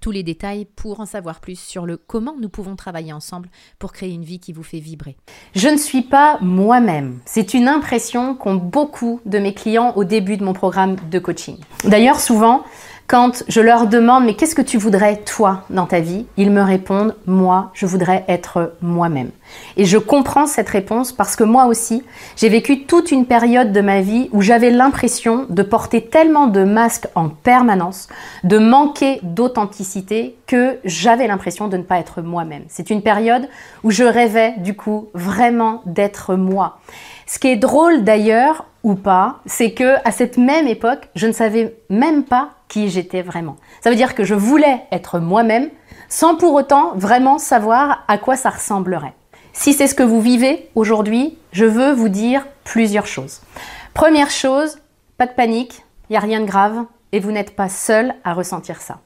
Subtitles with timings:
[0.00, 3.48] tous les détails pour en savoir plus sur le comment nous pouvons travailler ensemble
[3.78, 5.16] pour créer une vie qui vous fait vibrer.
[5.54, 7.20] Je ne suis pas moi-même.
[7.24, 11.58] C'est une impression qu'ont beaucoup de mes clients au début de mon programme de coaching.
[11.84, 12.64] D'ailleurs, souvent,
[13.06, 16.26] quand je leur demande mais qu'est-ce que tu voudrais toi dans ta vie?
[16.36, 19.30] Ils me répondent moi, je voudrais être moi-même.
[19.76, 22.02] Et je comprends cette réponse parce que moi aussi,
[22.36, 26.64] j'ai vécu toute une période de ma vie où j'avais l'impression de porter tellement de
[26.64, 28.08] masques en permanence,
[28.44, 32.64] de manquer d'authenticité que j'avais l'impression de ne pas être moi-même.
[32.68, 33.48] C'est une période
[33.84, 36.78] où je rêvais du coup vraiment d'être moi.
[37.26, 41.32] Ce qui est drôle d'ailleurs ou pas, c'est que à cette même époque, je ne
[41.32, 43.56] savais même pas qui j'étais vraiment.
[43.80, 45.70] Ça veut dire que je voulais être moi-même
[46.08, 49.14] sans pour autant vraiment savoir à quoi ça ressemblerait.
[49.52, 53.40] Si c'est ce que vous vivez aujourd'hui, je veux vous dire plusieurs choses.
[53.94, 54.78] Première chose,
[55.16, 58.34] pas de panique, il n'y a rien de grave et vous n'êtes pas seul à
[58.34, 58.98] ressentir ça.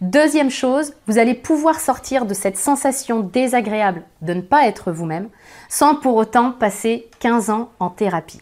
[0.00, 5.28] Deuxième chose, vous allez pouvoir sortir de cette sensation désagréable de ne pas être vous-même
[5.68, 8.40] sans pour autant passer 15 ans en thérapie.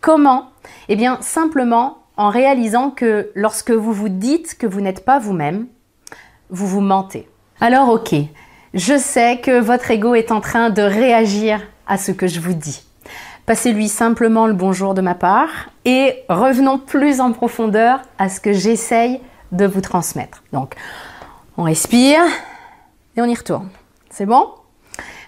[0.00, 0.50] Comment?
[0.88, 5.68] Eh bien simplement en réalisant que lorsque vous vous dites que vous n'êtes pas vous-même,
[6.50, 7.28] vous vous mentez.
[7.60, 8.14] Alors ok,
[8.74, 12.54] je sais que votre ego est en train de réagir à ce que je vous
[12.54, 12.84] dis.
[13.46, 18.52] Passez-lui simplement le bonjour de ma part et revenons plus en profondeur à ce que
[18.52, 19.20] j'essaye
[19.52, 20.42] de vous transmettre.
[20.52, 20.74] Donc,
[21.56, 22.20] on respire
[23.16, 23.70] et on y retourne.
[24.10, 24.48] C'est bon?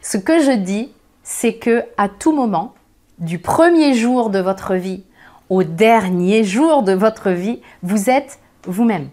[0.02, 2.74] Ce que je dis, c'est que à tout moment,
[3.18, 5.04] du premier jour de votre vie
[5.50, 9.10] au dernier jour de votre vie, vous êtes vous-même.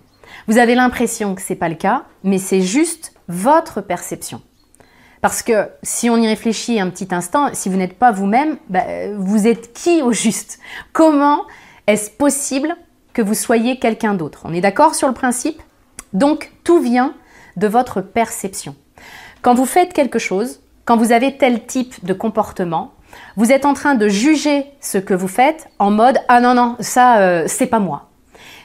[0.47, 4.41] Vous avez l'impression que c'est pas le cas, mais c'est juste votre perception.
[5.21, 8.83] Parce que si on y réfléchit un petit instant, si vous n'êtes pas vous-même, bah,
[9.17, 10.59] vous êtes qui au juste?
[10.93, 11.41] Comment
[11.87, 12.77] est-ce possible
[13.13, 14.41] que vous soyez quelqu'un d'autre?
[14.45, 15.61] On est d'accord sur le principe?
[16.13, 17.15] Donc tout vient
[17.55, 18.75] de votre perception.
[19.41, 22.93] Quand vous faites quelque chose, quand vous avez tel type de comportement,
[23.35, 26.75] vous êtes en train de juger ce que vous faites en mode ah non non
[26.79, 28.09] ça euh, c'est pas moi.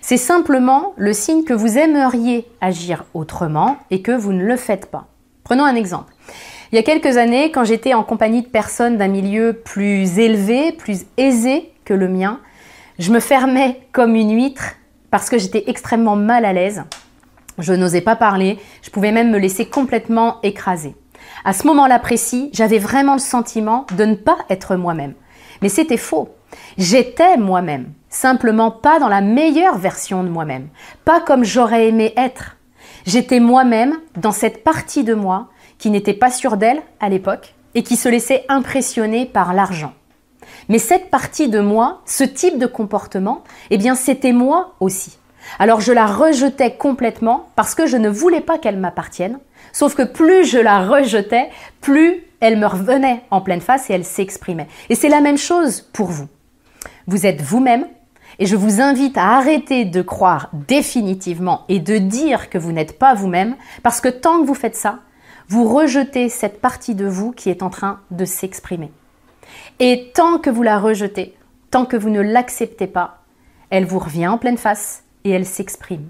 [0.01, 4.87] C'est simplement le signe que vous aimeriez agir autrement et que vous ne le faites
[4.87, 5.07] pas.
[5.45, 6.13] Prenons un exemple.
[6.73, 10.73] Il y a quelques années, quand j'étais en compagnie de personnes d'un milieu plus élevé,
[10.73, 12.41] plus aisé que le mien,
[12.99, 14.77] je me fermais comme une huître
[15.11, 16.83] parce que j'étais extrêmement mal à l'aise.
[17.59, 20.97] Je n'osais pas parler, je pouvais même me laisser complètement écraser.
[21.45, 25.15] À ce moment-là précis, j'avais vraiment le sentiment de ne pas être moi-même.
[25.61, 26.29] Mais c'était faux.
[26.79, 30.69] J'étais moi-même, simplement pas dans la meilleure version de moi-même,
[31.05, 32.57] pas comme j'aurais aimé être.
[33.07, 37.83] J'étais moi-même dans cette partie de moi qui n'était pas sûre d'elle à l'époque et
[37.83, 39.93] qui se laissait impressionner par l'argent.
[40.69, 45.19] Mais cette partie de moi, ce type de comportement, eh bien c'était moi aussi.
[45.59, 49.39] Alors je la rejetais complètement parce que je ne voulais pas qu'elle m'appartienne,
[49.73, 51.51] Sauf que plus je la rejetais,
[51.81, 54.69] plus elle me revenait en pleine face et elle s'exprimait.
[54.91, 56.29] Et c'est la même chose pour vous.
[57.07, 57.87] Vous êtes vous-même
[58.39, 62.99] et je vous invite à arrêter de croire définitivement et de dire que vous n'êtes
[62.99, 65.01] pas vous-même parce que tant que vous faites ça,
[65.49, 68.91] vous rejetez cette partie de vous qui est en train de s'exprimer.
[69.81, 71.37] Et tant que vous la rejetez,
[71.71, 73.23] tant que vous ne l'acceptez pas,
[73.71, 76.09] elle vous revient en pleine face et elle s'exprime.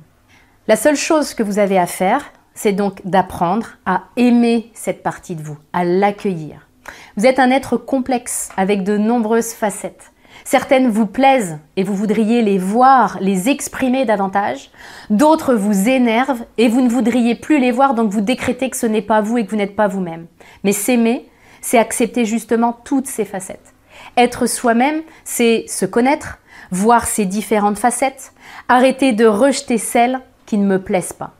[0.68, 5.34] La seule chose que vous avez à faire, c'est donc d'apprendre à aimer cette partie
[5.34, 6.68] de vous, à l'accueillir.
[7.16, 10.12] Vous êtes un être complexe avec de nombreuses facettes.
[10.44, 14.70] Certaines vous plaisent et vous voudriez les voir, les exprimer davantage.
[15.10, 18.86] D'autres vous énervent et vous ne voudriez plus les voir, donc vous décrétez que ce
[18.86, 20.26] n'est pas vous et que vous n'êtes pas vous-même.
[20.64, 21.28] Mais s'aimer,
[21.60, 23.72] c'est accepter justement toutes ces facettes.
[24.16, 26.38] Être soi-même, c'est se connaître,
[26.70, 28.32] voir ses différentes facettes,
[28.68, 31.32] arrêter de rejeter celles qui ne me plaisent pas.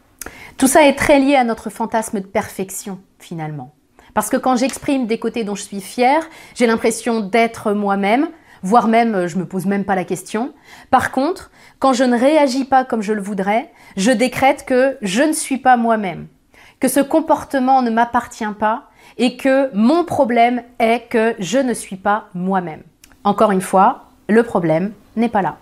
[0.63, 3.75] Tout ça est très lié à notre fantasme de perfection, finalement.
[4.15, 6.23] Parce que quand j'exprime des côtés dont je suis fière,
[6.55, 8.29] j'ai l'impression d'être moi-même,
[8.63, 10.53] voire même je me pose même pas la question.
[10.93, 11.51] Par contre,
[11.81, 15.59] quand je ne réagis pas comme je le voudrais, je décrète que je ne suis
[15.59, 16.29] pas moi-même,
[16.79, 18.85] que ce comportement ne m'appartient pas
[19.19, 22.83] et que mon problème est que je ne suis pas moi-même.
[23.25, 25.57] Encore une fois, le problème n'est pas là.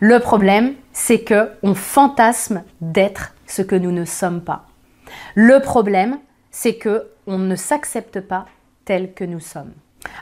[0.00, 4.64] Le problème, c'est que on fantasme d'être ce que nous ne sommes pas.
[5.34, 6.18] Le problème,
[6.50, 8.46] c'est que on ne s'accepte pas
[8.86, 9.72] tel que nous sommes.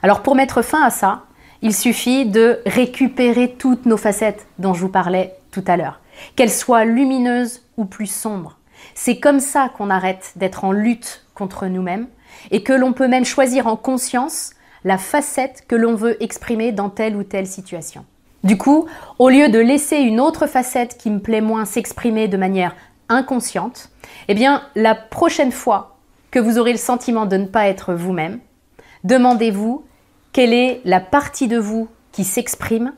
[0.03, 1.23] Alors pour mettre fin à ça,
[1.62, 6.00] il suffit de récupérer toutes nos facettes dont je vous parlais tout à l'heure,
[6.35, 8.59] qu'elles soient lumineuses ou plus sombres.
[8.94, 12.09] C'est comme ça qu'on arrête d'être en lutte contre nous-mêmes
[12.50, 14.55] et que l'on peut même choisir en conscience
[14.85, 18.05] la facette que l'on veut exprimer dans telle ou telle situation.
[18.43, 18.87] Du coup,
[19.19, 22.75] au lieu de laisser une autre facette qui me plaît moins s'exprimer de manière
[23.10, 23.90] inconsciente,
[24.28, 25.98] eh bien, la prochaine fois
[26.30, 28.40] que vous aurez le sentiment de ne pas être vous-même,
[29.04, 29.84] demandez-vous
[30.32, 32.94] quelle est la partie de vous qui s'exprime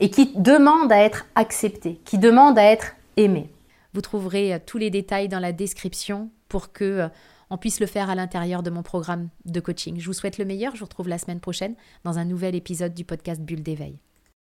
[0.00, 3.50] et qui demande à être acceptée, qui demande à être aimée.
[3.92, 7.08] Vous trouverez euh, tous les détails dans la description pour que euh,
[7.50, 9.98] on puisse le faire à l'intérieur de mon programme de coaching.
[9.98, 10.74] Je vous souhaite le meilleur.
[10.74, 11.74] Je vous retrouve la semaine prochaine
[12.04, 13.98] dans un nouvel épisode du podcast Bulle d'éveil.